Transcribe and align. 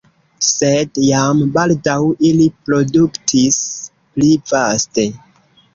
Sed 0.45 0.99
jam 1.07 1.43
baldaŭ 1.59 1.99
ili 2.31 2.49
produktis 2.71 3.63
pli 4.17 4.33
vaste. 4.55 5.09